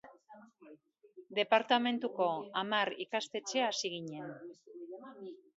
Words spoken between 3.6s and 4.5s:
hasi ginen.